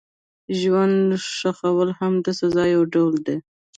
ژوندي 0.59 1.15
ښخول 1.37 1.89
هم 1.99 2.13
د 2.25 2.27
سزا 2.39 2.63
یو 2.75 2.83
ډول 2.93 3.15
و. 3.25 3.27